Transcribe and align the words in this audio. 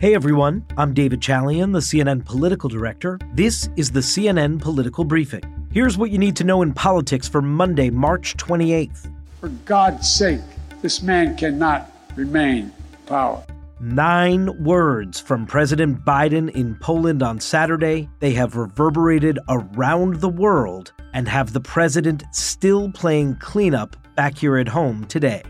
Hey 0.00 0.12
everyone, 0.12 0.66
I'm 0.76 0.92
David 0.92 1.20
Chalian, 1.20 1.72
the 1.72 1.78
CNN 1.78 2.24
political 2.24 2.68
director. 2.68 3.16
This 3.32 3.68
is 3.76 3.92
the 3.92 4.00
CNN 4.00 4.60
Political 4.60 5.04
Briefing. 5.04 5.68
Here's 5.72 5.96
what 5.96 6.10
you 6.10 6.18
need 6.18 6.34
to 6.36 6.44
know 6.44 6.62
in 6.62 6.74
politics 6.74 7.28
for 7.28 7.40
Monday, 7.40 7.90
March 7.90 8.36
28th. 8.36 9.08
For 9.40 9.48
God's 9.64 10.12
sake, 10.12 10.40
this 10.82 11.00
man 11.00 11.36
cannot 11.36 11.92
remain 12.16 12.64
in 12.64 12.72
power. 13.06 13.44
Nine 13.80 14.64
words 14.64 15.20
from 15.20 15.46
President 15.46 16.04
Biden 16.04 16.50
in 16.50 16.74
Poland 16.74 17.22
on 17.22 17.38
Saturday. 17.38 18.08
They 18.18 18.32
have 18.32 18.56
reverberated 18.56 19.38
around 19.48 20.16
the 20.16 20.28
world 20.28 20.92
and 21.12 21.28
have 21.28 21.52
the 21.52 21.60
president 21.60 22.24
still 22.32 22.90
playing 22.90 23.36
cleanup 23.36 23.96
back 24.16 24.36
here 24.36 24.58
at 24.58 24.68
home 24.68 25.04
today. 25.04 25.44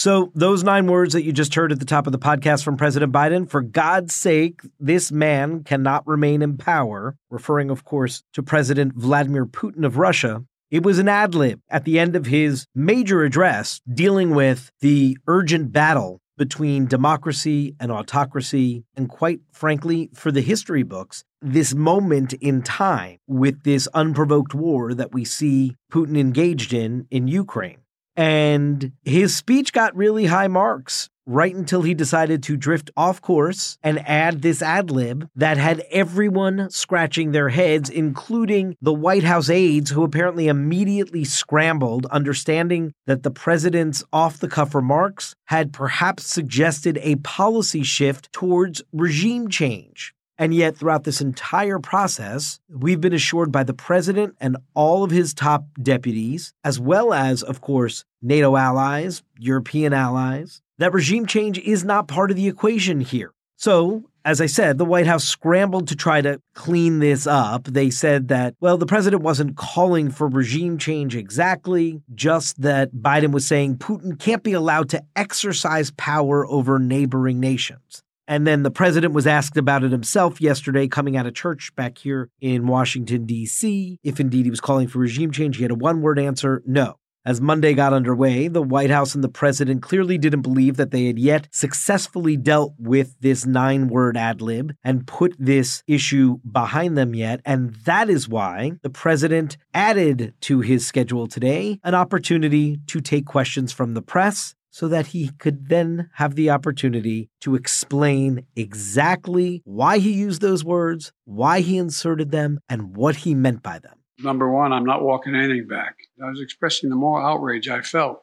So, 0.00 0.32
those 0.34 0.64
nine 0.64 0.86
words 0.86 1.12
that 1.12 1.24
you 1.24 1.32
just 1.34 1.54
heard 1.54 1.72
at 1.72 1.78
the 1.78 1.84
top 1.84 2.06
of 2.06 2.12
the 2.12 2.18
podcast 2.18 2.64
from 2.64 2.78
President 2.78 3.12
Biden, 3.12 3.46
for 3.46 3.60
God's 3.60 4.14
sake, 4.14 4.62
this 4.78 5.12
man 5.12 5.62
cannot 5.62 6.06
remain 6.06 6.40
in 6.40 6.56
power, 6.56 7.18
referring, 7.28 7.68
of 7.68 7.84
course, 7.84 8.22
to 8.32 8.42
President 8.42 8.94
Vladimir 8.94 9.44
Putin 9.44 9.84
of 9.84 9.98
Russia, 9.98 10.42
it 10.70 10.84
was 10.84 10.98
an 10.98 11.06
ad 11.10 11.34
lib 11.34 11.60
at 11.68 11.84
the 11.84 11.98
end 11.98 12.16
of 12.16 12.24
his 12.24 12.66
major 12.74 13.24
address 13.24 13.82
dealing 13.92 14.34
with 14.34 14.70
the 14.80 15.18
urgent 15.26 15.70
battle 15.70 16.22
between 16.38 16.86
democracy 16.86 17.76
and 17.78 17.92
autocracy, 17.92 18.84
and 18.96 19.10
quite 19.10 19.40
frankly, 19.52 20.08
for 20.14 20.32
the 20.32 20.40
history 20.40 20.82
books, 20.82 21.24
this 21.42 21.74
moment 21.74 22.32
in 22.32 22.62
time 22.62 23.18
with 23.26 23.64
this 23.64 23.86
unprovoked 23.92 24.54
war 24.54 24.94
that 24.94 25.12
we 25.12 25.26
see 25.26 25.76
Putin 25.92 26.16
engaged 26.16 26.72
in 26.72 27.06
in 27.10 27.28
Ukraine. 27.28 27.80
And 28.20 28.92
his 29.02 29.34
speech 29.34 29.72
got 29.72 29.96
really 29.96 30.26
high 30.26 30.48
marks 30.48 31.08
right 31.24 31.54
until 31.54 31.80
he 31.80 31.94
decided 31.94 32.42
to 32.42 32.54
drift 32.54 32.90
off 32.94 33.22
course 33.22 33.78
and 33.82 34.06
add 34.06 34.42
this 34.42 34.60
ad 34.60 34.90
lib 34.90 35.26
that 35.36 35.56
had 35.56 35.82
everyone 35.90 36.68
scratching 36.68 37.32
their 37.32 37.48
heads, 37.48 37.88
including 37.88 38.76
the 38.82 38.92
White 38.92 39.22
House 39.22 39.48
aides, 39.48 39.92
who 39.92 40.04
apparently 40.04 40.48
immediately 40.48 41.24
scrambled, 41.24 42.04
understanding 42.10 42.92
that 43.06 43.22
the 43.22 43.30
president's 43.30 44.04
off 44.12 44.36
the 44.36 44.48
cuff 44.48 44.74
remarks 44.74 45.34
had 45.46 45.72
perhaps 45.72 46.26
suggested 46.26 46.98
a 47.00 47.16
policy 47.16 47.82
shift 47.82 48.30
towards 48.34 48.82
regime 48.92 49.48
change. 49.48 50.12
And 50.40 50.54
yet, 50.54 50.74
throughout 50.74 51.04
this 51.04 51.20
entire 51.20 51.78
process, 51.78 52.60
we've 52.70 53.00
been 53.00 53.12
assured 53.12 53.52
by 53.52 53.62
the 53.62 53.74
president 53.74 54.36
and 54.40 54.56
all 54.72 55.04
of 55.04 55.10
his 55.10 55.34
top 55.34 55.66
deputies, 55.82 56.54
as 56.64 56.80
well 56.80 57.12
as, 57.12 57.42
of 57.42 57.60
course, 57.60 58.06
NATO 58.22 58.56
allies, 58.56 59.22
European 59.38 59.92
allies, 59.92 60.62
that 60.78 60.94
regime 60.94 61.26
change 61.26 61.58
is 61.58 61.84
not 61.84 62.08
part 62.08 62.30
of 62.30 62.38
the 62.38 62.48
equation 62.48 63.00
here. 63.00 63.34
So, 63.56 64.04
as 64.24 64.40
I 64.40 64.46
said, 64.46 64.78
the 64.78 64.86
White 64.86 65.06
House 65.06 65.28
scrambled 65.28 65.88
to 65.88 65.94
try 65.94 66.22
to 66.22 66.40
clean 66.54 67.00
this 67.00 67.26
up. 67.26 67.64
They 67.64 67.90
said 67.90 68.28
that, 68.28 68.54
well, 68.60 68.78
the 68.78 68.86
president 68.86 69.22
wasn't 69.22 69.58
calling 69.58 70.10
for 70.10 70.26
regime 70.26 70.78
change 70.78 71.16
exactly, 71.16 72.00
just 72.14 72.62
that 72.62 72.92
Biden 72.92 73.32
was 73.32 73.46
saying 73.46 73.76
Putin 73.76 74.18
can't 74.18 74.42
be 74.42 74.54
allowed 74.54 74.88
to 74.88 75.04
exercise 75.14 75.90
power 75.90 76.46
over 76.46 76.78
neighboring 76.78 77.40
nations. 77.40 78.02
And 78.30 78.46
then 78.46 78.62
the 78.62 78.70
president 78.70 79.12
was 79.12 79.26
asked 79.26 79.56
about 79.56 79.82
it 79.82 79.90
himself 79.90 80.40
yesterday, 80.40 80.86
coming 80.86 81.16
out 81.16 81.26
of 81.26 81.34
church 81.34 81.74
back 81.74 81.98
here 81.98 82.30
in 82.40 82.68
Washington, 82.68 83.26
D.C. 83.26 83.98
If 84.04 84.20
indeed 84.20 84.44
he 84.44 84.50
was 84.50 84.60
calling 84.60 84.86
for 84.86 85.00
regime 85.00 85.32
change, 85.32 85.56
he 85.56 85.62
had 85.62 85.72
a 85.72 85.74
one 85.74 86.00
word 86.00 86.16
answer 86.16 86.62
no. 86.64 86.94
As 87.24 87.40
Monday 87.40 87.74
got 87.74 87.92
underway, 87.92 88.46
the 88.46 88.62
White 88.62 88.90
House 88.90 89.16
and 89.16 89.24
the 89.24 89.28
president 89.28 89.82
clearly 89.82 90.16
didn't 90.16 90.42
believe 90.42 90.76
that 90.76 90.92
they 90.92 91.06
had 91.06 91.18
yet 91.18 91.48
successfully 91.50 92.36
dealt 92.36 92.72
with 92.78 93.16
this 93.18 93.44
nine 93.44 93.88
word 93.88 94.16
ad 94.16 94.40
lib 94.40 94.76
and 94.84 95.08
put 95.08 95.34
this 95.36 95.82
issue 95.88 96.38
behind 96.50 96.96
them 96.96 97.16
yet. 97.16 97.40
And 97.44 97.74
that 97.84 98.08
is 98.08 98.28
why 98.28 98.74
the 98.82 98.90
president 98.90 99.56
added 99.74 100.34
to 100.42 100.60
his 100.60 100.86
schedule 100.86 101.26
today 101.26 101.80
an 101.82 101.96
opportunity 101.96 102.78
to 102.86 103.00
take 103.00 103.26
questions 103.26 103.72
from 103.72 103.94
the 103.94 104.02
press 104.02 104.54
so 104.70 104.88
that 104.88 105.08
he 105.08 105.30
could 105.38 105.68
then 105.68 106.08
have 106.14 106.34
the 106.34 106.50
opportunity 106.50 107.28
to 107.40 107.54
explain 107.54 108.46
exactly 108.56 109.62
why 109.64 109.98
he 109.98 110.12
used 110.12 110.40
those 110.40 110.64
words, 110.64 111.12
why 111.24 111.60
he 111.60 111.76
inserted 111.76 112.30
them, 112.30 112.60
and 112.68 112.96
what 112.96 113.16
he 113.16 113.34
meant 113.34 113.62
by 113.62 113.78
them. 113.78 113.96
Number 114.20 114.50
one, 114.50 114.72
I'm 114.72 114.84
not 114.84 115.02
walking 115.02 115.34
anything 115.34 115.66
back. 115.66 115.96
I 116.22 116.28
was 116.28 116.40
expressing 116.40 116.90
the 116.90 116.96
moral 116.96 117.26
outrage 117.26 117.68
I 117.68 117.80
felt 117.82 118.22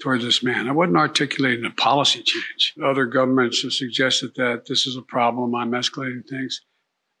towards 0.00 0.24
this 0.24 0.42
man. 0.42 0.68
I 0.68 0.72
wasn't 0.72 0.98
articulating 0.98 1.64
a 1.64 1.70
policy 1.70 2.22
change. 2.22 2.74
Other 2.84 3.06
governments 3.06 3.62
have 3.62 3.72
suggested 3.72 4.32
that 4.36 4.66
this 4.68 4.86
is 4.86 4.96
a 4.96 5.02
problem. 5.02 5.54
I'm 5.54 5.70
escalating 5.70 6.28
things. 6.28 6.60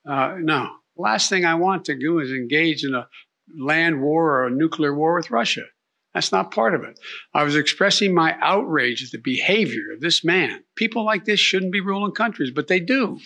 Uh, 0.08 0.36
no. 0.38 0.68
Last 0.96 1.28
thing 1.30 1.44
I 1.44 1.54
want 1.54 1.84
to 1.86 1.96
do 1.96 2.18
is 2.20 2.30
engage 2.30 2.84
in 2.84 2.94
a 2.94 3.08
land 3.58 4.02
war 4.02 4.40
or 4.40 4.46
a 4.46 4.50
nuclear 4.50 4.94
war 4.94 5.14
with 5.14 5.30
Russia. 5.30 5.62
That's 6.16 6.32
not 6.32 6.50
part 6.50 6.74
of 6.74 6.82
it. 6.82 6.98
I 7.34 7.42
was 7.42 7.56
expressing 7.56 8.14
my 8.14 8.38
outrage 8.40 9.04
at 9.04 9.10
the 9.10 9.18
behavior 9.18 9.92
of 9.92 10.00
this 10.00 10.24
man. 10.24 10.64
People 10.74 11.04
like 11.04 11.26
this 11.26 11.38
shouldn't 11.38 11.72
be 11.72 11.82
ruling 11.82 12.12
countries, 12.12 12.50
but 12.50 12.68
they 12.68 12.80
do. 12.80 13.18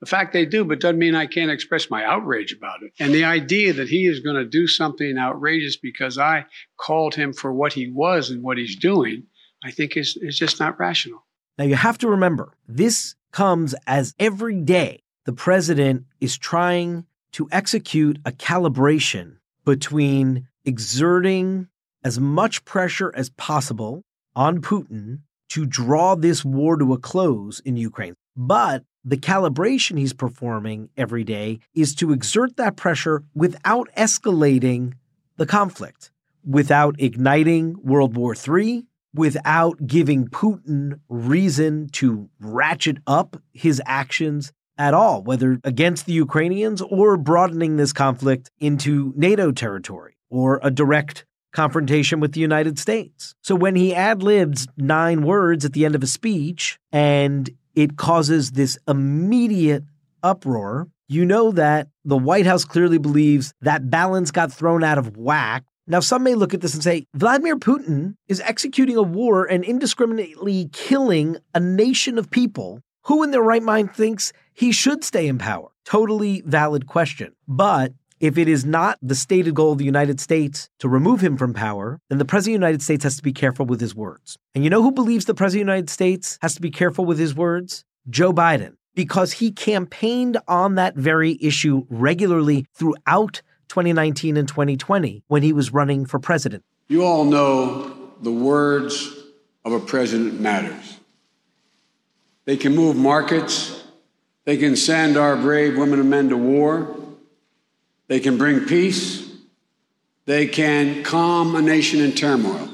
The 0.00 0.06
fact 0.06 0.32
they 0.32 0.44
do, 0.44 0.64
but 0.64 0.80
doesn't 0.80 0.98
mean 0.98 1.14
I 1.14 1.26
can't 1.26 1.52
express 1.52 1.90
my 1.90 2.04
outrage 2.04 2.52
about 2.52 2.82
it. 2.82 2.90
And 2.98 3.14
the 3.14 3.22
idea 3.22 3.72
that 3.72 3.88
he 3.88 4.06
is 4.06 4.18
going 4.18 4.34
to 4.34 4.44
do 4.44 4.66
something 4.66 5.16
outrageous 5.16 5.76
because 5.76 6.18
I 6.18 6.46
called 6.76 7.14
him 7.14 7.32
for 7.32 7.52
what 7.52 7.72
he 7.72 7.88
was 7.88 8.30
and 8.30 8.42
what 8.42 8.58
he's 8.58 8.74
doing, 8.74 9.22
I 9.64 9.70
think 9.70 9.96
is, 9.96 10.18
is 10.20 10.36
just 10.36 10.58
not 10.58 10.76
rational. 10.80 11.24
Now, 11.56 11.66
you 11.66 11.76
have 11.76 11.98
to 11.98 12.08
remember, 12.08 12.52
this 12.66 13.14
comes 13.30 13.76
as 13.86 14.12
every 14.18 14.60
day 14.60 15.04
the 15.24 15.32
president 15.32 16.06
is 16.20 16.36
trying 16.36 17.06
to 17.30 17.48
execute 17.52 18.18
a 18.24 18.32
calibration 18.32 19.36
between 19.64 20.48
exerting 20.64 21.68
as 22.04 22.18
much 22.18 22.64
pressure 22.64 23.12
as 23.14 23.30
possible 23.30 24.02
on 24.34 24.60
Putin 24.60 25.20
to 25.50 25.66
draw 25.66 26.14
this 26.14 26.44
war 26.44 26.76
to 26.76 26.92
a 26.92 26.98
close 26.98 27.60
in 27.60 27.76
Ukraine. 27.76 28.14
But 28.36 28.84
the 29.04 29.16
calibration 29.16 29.98
he's 29.98 30.12
performing 30.12 30.90
every 30.96 31.24
day 31.24 31.60
is 31.74 31.94
to 31.96 32.12
exert 32.12 32.56
that 32.56 32.76
pressure 32.76 33.24
without 33.34 33.88
escalating 33.96 34.94
the 35.36 35.46
conflict, 35.46 36.10
without 36.44 36.94
igniting 36.98 37.76
World 37.82 38.16
War 38.16 38.34
III, 38.34 38.84
without 39.14 39.86
giving 39.86 40.28
Putin 40.28 41.00
reason 41.08 41.88
to 41.92 42.28
ratchet 42.38 42.98
up 43.06 43.40
his 43.52 43.80
actions 43.86 44.52
at 44.76 44.94
all, 44.94 45.22
whether 45.22 45.58
against 45.64 46.06
the 46.06 46.12
Ukrainians 46.12 46.80
or 46.82 47.16
broadening 47.16 47.76
this 47.76 47.92
conflict 47.92 48.50
into 48.60 49.12
NATO 49.16 49.50
territory 49.50 50.16
or 50.30 50.60
a 50.62 50.70
direct 50.70 51.24
confrontation 51.58 52.20
with 52.20 52.34
the 52.34 52.40
United 52.40 52.78
States. 52.78 53.34
So 53.42 53.56
when 53.56 53.74
he 53.74 53.92
ad 53.92 54.22
libs 54.22 54.68
nine 54.76 55.22
words 55.22 55.64
at 55.64 55.72
the 55.72 55.84
end 55.84 55.96
of 55.96 56.04
a 56.04 56.06
speech 56.06 56.78
and 56.92 57.50
it 57.74 57.96
causes 57.96 58.52
this 58.52 58.78
immediate 58.86 59.82
uproar, 60.22 60.86
you 61.08 61.24
know 61.24 61.50
that 61.50 61.88
the 62.04 62.16
White 62.16 62.46
House 62.46 62.64
clearly 62.64 62.98
believes 62.98 63.52
that 63.60 63.90
balance 63.90 64.30
got 64.30 64.52
thrown 64.52 64.84
out 64.84 64.98
of 64.98 65.16
whack. 65.16 65.64
Now, 65.88 65.98
some 65.98 66.22
may 66.22 66.36
look 66.36 66.54
at 66.54 66.60
this 66.60 66.74
and 66.74 66.82
say 66.84 67.06
Vladimir 67.14 67.56
Putin 67.56 68.14
is 68.28 68.40
executing 68.42 68.94
a 68.94 69.02
war 69.02 69.44
and 69.44 69.64
indiscriminately 69.64 70.68
killing 70.72 71.38
a 71.56 71.60
nation 71.60 72.18
of 72.18 72.30
people 72.30 72.82
who, 73.06 73.24
in 73.24 73.32
their 73.32 73.42
right 73.42 73.64
mind, 73.64 73.92
thinks 73.92 74.32
he 74.54 74.70
should 74.70 75.02
stay 75.02 75.26
in 75.26 75.38
power. 75.38 75.70
Totally 75.84 76.40
valid 76.42 76.86
question. 76.86 77.32
But 77.48 77.94
if 78.20 78.36
it 78.36 78.48
is 78.48 78.64
not 78.64 78.98
the 79.00 79.14
stated 79.14 79.54
goal 79.54 79.72
of 79.72 79.78
the 79.78 79.84
United 79.84 80.20
States 80.20 80.68
to 80.78 80.88
remove 80.88 81.20
him 81.20 81.36
from 81.36 81.54
power, 81.54 82.00
then 82.08 82.18
the 82.18 82.24
President 82.24 82.56
of 82.56 82.60
the 82.60 82.66
United 82.66 82.82
States 82.82 83.04
has 83.04 83.16
to 83.16 83.22
be 83.22 83.32
careful 83.32 83.66
with 83.66 83.80
his 83.80 83.94
words. 83.94 84.38
And 84.54 84.64
you 84.64 84.70
know 84.70 84.82
who 84.82 84.92
believes 84.92 85.24
the 85.24 85.34
President 85.34 85.62
of 85.62 85.66
the 85.66 85.72
United 85.72 85.90
States 85.90 86.38
has 86.42 86.54
to 86.54 86.60
be 86.60 86.70
careful 86.70 87.04
with 87.04 87.18
his 87.18 87.34
words? 87.34 87.84
Joe 88.10 88.32
Biden, 88.32 88.74
because 88.94 89.32
he 89.32 89.52
campaigned 89.52 90.38
on 90.48 90.74
that 90.76 90.96
very 90.96 91.38
issue 91.40 91.86
regularly 91.88 92.66
throughout 92.74 93.42
2019 93.68 94.36
and 94.36 94.48
2020 94.48 95.22
when 95.28 95.42
he 95.42 95.52
was 95.52 95.72
running 95.72 96.06
for 96.06 96.18
president. 96.18 96.64
You 96.88 97.04
all 97.04 97.24
know 97.24 97.94
the 98.22 98.32
words 98.32 99.14
of 99.64 99.72
a 99.72 99.80
president 99.80 100.40
matters. 100.40 100.98
They 102.46 102.56
can 102.56 102.74
move 102.74 102.96
markets. 102.96 103.84
They 104.44 104.56
can 104.56 104.74
send 104.74 105.18
our 105.18 105.36
brave 105.36 105.76
women 105.76 106.00
and 106.00 106.08
men 106.08 106.30
to 106.30 106.36
war. 106.38 106.96
They 108.08 108.20
can 108.20 108.38
bring 108.38 108.66
peace. 108.66 109.28
They 110.24 110.46
can 110.46 111.04
calm 111.04 111.54
a 111.54 111.62
nation 111.62 112.00
in 112.00 112.12
turmoil. 112.12 112.68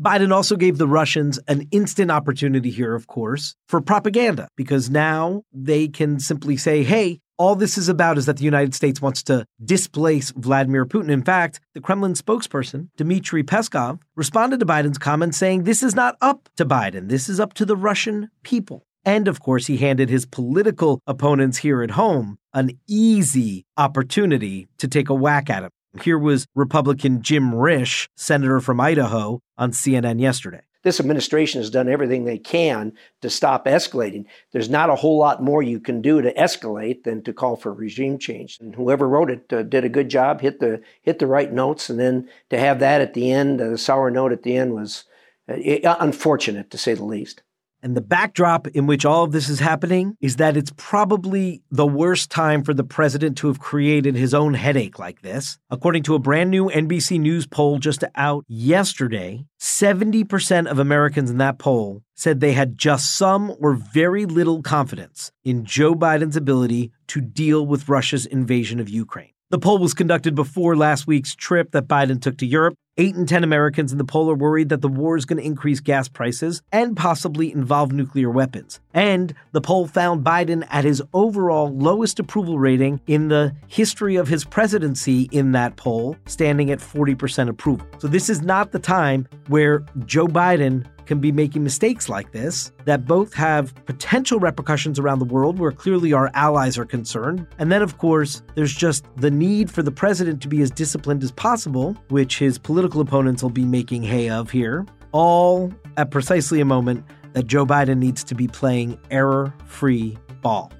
Biden 0.00 0.30
also 0.30 0.56
gave 0.56 0.76
the 0.76 0.88
Russians 0.88 1.38
an 1.48 1.68
instant 1.70 2.10
opportunity 2.10 2.70
here, 2.70 2.94
of 2.94 3.06
course, 3.06 3.54
for 3.66 3.80
propaganda, 3.80 4.48
because 4.56 4.90
now 4.90 5.42
they 5.52 5.88
can 5.88 6.20
simply 6.20 6.58
say, 6.58 6.82
hey, 6.82 7.20
all 7.38 7.54
this 7.54 7.76
is 7.76 7.88
about 7.88 8.18
is 8.18 8.26
that 8.26 8.38
the 8.38 8.44
United 8.44 8.74
States 8.74 9.00
wants 9.00 9.22
to 9.24 9.46
displace 9.62 10.30
Vladimir 10.32 10.86
Putin. 10.86 11.10
In 11.10 11.22
fact, 11.22 11.60
the 11.74 11.80
Kremlin 11.80 12.14
spokesperson, 12.14 12.88
Dmitry 12.96 13.42
Peskov, 13.42 14.00
responded 14.14 14.60
to 14.60 14.66
Biden's 14.66 14.98
comments 14.98 15.36
saying 15.36 15.64
this 15.64 15.82
is 15.82 15.94
not 15.94 16.16
up 16.20 16.48
to 16.56 16.64
Biden, 16.64 17.08
this 17.08 17.28
is 17.28 17.40
up 17.40 17.52
to 17.54 17.64
the 17.64 17.76
Russian 17.76 18.30
people. 18.42 18.85
And 19.06 19.28
of 19.28 19.40
course, 19.40 19.68
he 19.68 19.76
handed 19.76 20.10
his 20.10 20.26
political 20.26 21.00
opponents 21.06 21.58
here 21.58 21.80
at 21.80 21.92
home 21.92 22.38
an 22.52 22.72
easy 22.88 23.64
opportunity 23.76 24.66
to 24.78 24.88
take 24.88 25.08
a 25.08 25.14
whack 25.14 25.48
at 25.48 25.62
him. 25.62 25.70
Here 26.02 26.18
was 26.18 26.46
Republican 26.56 27.22
Jim 27.22 27.52
Risch, 27.52 28.08
senator 28.16 28.60
from 28.60 28.80
Idaho, 28.80 29.40
on 29.56 29.70
CNN 29.70 30.20
yesterday. 30.20 30.62
This 30.82 31.00
administration 31.00 31.60
has 31.60 31.70
done 31.70 31.88
everything 31.88 32.24
they 32.24 32.38
can 32.38 32.92
to 33.22 33.30
stop 33.30 33.66
escalating. 33.66 34.24
There's 34.52 34.68
not 34.68 34.90
a 34.90 34.94
whole 34.96 35.18
lot 35.18 35.42
more 35.42 35.62
you 35.62 35.80
can 35.80 36.02
do 36.02 36.20
to 36.20 36.34
escalate 36.34 37.04
than 37.04 37.22
to 37.22 37.32
call 37.32 37.56
for 37.56 37.72
regime 37.72 38.18
change. 38.18 38.58
And 38.60 38.74
whoever 38.74 39.08
wrote 39.08 39.30
it 39.30 39.52
uh, 39.52 39.62
did 39.62 39.84
a 39.84 39.88
good 39.88 40.08
job, 40.08 40.40
hit 40.40 40.60
the 40.60 40.82
hit 41.02 41.18
the 41.18 41.26
right 41.26 41.52
notes, 41.52 41.90
and 41.90 41.98
then 41.98 42.28
to 42.50 42.58
have 42.58 42.80
that 42.80 43.00
at 43.00 43.14
the 43.14 43.32
end, 43.32 43.60
uh, 43.60 43.70
the 43.70 43.78
sour 43.78 44.10
note 44.10 44.32
at 44.32 44.42
the 44.42 44.56
end 44.56 44.74
was 44.74 45.04
uh, 45.48 45.54
unfortunate 46.00 46.70
to 46.70 46.78
say 46.78 46.94
the 46.94 47.04
least. 47.04 47.42
And 47.82 47.96
the 47.96 48.00
backdrop 48.00 48.66
in 48.68 48.86
which 48.86 49.04
all 49.04 49.24
of 49.24 49.32
this 49.32 49.48
is 49.48 49.60
happening 49.60 50.16
is 50.20 50.36
that 50.36 50.56
it's 50.56 50.72
probably 50.76 51.62
the 51.70 51.86
worst 51.86 52.30
time 52.30 52.64
for 52.64 52.74
the 52.74 52.84
president 52.84 53.38
to 53.38 53.46
have 53.48 53.60
created 53.60 54.16
his 54.16 54.34
own 54.34 54.54
headache 54.54 54.98
like 54.98 55.22
this. 55.22 55.58
According 55.70 56.02
to 56.04 56.14
a 56.14 56.18
brand 56.18 56.50
new 56.50 56.68
NBC 56.68 57.20
News 57.20 57.46
poll 57.46 57.78
just 57.78 58.02
out 58.14 58.44
yesterday, 58.48 59.44
70% 59.60 60.66
of 60.66 60.78
Americans 60.78 61.30
in 61.30 61.38
that 61.38 61.58
poll 61.58 62.02
said 62.14 62.40
they 62.40 62.52
had 62.52 62.78
just 62.78 63.16
some 63.16 63.54
or 63.60 63.74
very 63.74 64.26
little 64.26 64.62
confidence 64.62 65.30
in 65.44 65.64
Joe 65.64 65.94
Biden's 65.94 66.36
ability 66.36 66.90
to 67.08 67.20
deal 67.20 67.66
with 67.66 67.88
Russia's 67.88 68.26
invasion 68.26 68.80
of 68.80 68.88
Ukraine. 68.88 69.30
The 69.50 69.60
poll 69.60 69.78
was 69.78 69.94
conducted 69.94 70.34
before 70.34 70.76
last 70.76 71.06
week's 71.06 71.34
trip 71.36 71.70
that 71.70 71.86
Biden 71.86 72.20
took 72.20 72.36
to 72.38 72.46
Europe. 72.46 72.74
Eight 72.98 73.14
in 73.14 73.26
10 73.26 73.44
Americans 73.44 73.92
in 73.92 73.98
the 73.98 74.04
poll 74.04 74.30
are 74.30 74.34
worried 74.34 74.70
that 74.70 74.80
the 74.80 74.88
war 74.88 75.18
is 75.18 75.26
going 75.26 75.36
to 75.36 75.44
increase 75.44 75.80
gas 75.80 76.08
prices 76.08 76.62
and 76.72 76.96
possibly 76.96 77.52
involve 77.52 77.92
nuclear 77.92 78.30
weapons. 78.30 78.80
And 78.94 79.34
the 79.52 79.60
poll 79.60 79.86
found 79.86 80.24
Biden 80.24 80.66
at 80.70 80.84
his 80.84 81.02
overall 81.12 81.76
lowest 81.76 82.18
approval 82.18 82.58
rating 82.58 83.02
in 83.06 83.28
the 83.28 83.54
history 83.68 84.16
of 84.16 84.28
his 84.28 84.46
presidency 84.46 85.28
in 85.30 85.52
that 85.52 85.76
poll, 85.76 86.16
standing 86.24 86.70
at 86.70 86.78
40% 86.78 87.50
approval. 87.50 87.86
So 87.98 88.08
this 88.08 88.30
is 88.30 88.40
not 88.40 88.72
the 88.72 88.78
time 88.78 89.28
where 89.48 89.84
Joe 90.06 90.26
Biden 90.26 90.86
can 91.06 91.20
be 91.20 91.32
making 91.32 91.62
mistakes 91.62 92.08
like 92.08 92.32
this 92.32 92.72
that 92.84 93.04
both 93.04 93.32
have 93.34 93.74
potential 93.86 94.38
repercussions 94.38 94.98
around 94.98 95.18
the 95.18 95.24
world 95.24 95.58
where 95.58 95.72
clearly 95.72 96.12
our 96.12 96.30
allies 96.34 96.76
are 96.76 96.84
concerned. 96.84 97.46
And 97.58 97.70
then, 97.70 97.82
of 97.82 97.98
course, 97.98 98.42
there's 98.54 98.74
just 98.74 99.06
the 99.16 99.30
need 99.30 99.70
for 99.70 99.82
the 99.82 99.90
president 99.90 100.42
to 100.42 100.48
be 100.48 100.62
as 100.62 100.70
disciplined 100.70 101.22
as 101.22 101.32
possible, 101.32 101.96
which 102.08 102.38
his 102.38 102.58
political 102.58 103.00
opponents 103.00 103.42
will 103.42 103.50
be 103.50 103.64
making 103.64 104.02
hay 104.02 104.28
of 104.28 104.50
here, 104.50 104.84
all 105.12 105.72
at 105.96 106.10
precisely 106.10 106.60
a 106.60 106.64
moment 106.64 107.04
that 107.32 107.46
Joe 107.46 107.66
Biden 107.66 107.98
needs 107.98 108.24
to 108.24 108.34
be 108.34 108.48
playing 108.48 108.98
error 109.10 109.54
free 109.66 110.18
ball. 110.42 110.72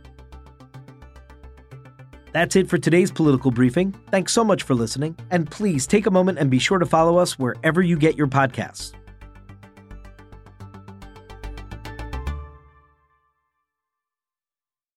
That's 2.33 2.55
it 2.55 2.69
for 2.69 2.77
today's 2.77 3.11
political 3.11 3.51
briefing. 3.51 3.95
Thanks 4.11 4.31
so 4.31 4.45
much 4.45 4.63
for 4.63 4.75
listening. 4.75 5.17
And 5.31 5.51
please 5.51 5.87
take 5.87 6.05
a 6.05 6.11
moment 6.11 6.39
and 6.39 6.51
be 6.51 6.59
sure 6.59 6.79
to 6.79 6.85
follow 6.85 7.17
us 7.17 7.39
wherever 7.39 7.81
you 7.81 7.97
get 7.97 8.15
your 8.15 8.27
podcasts. 8.27 8.93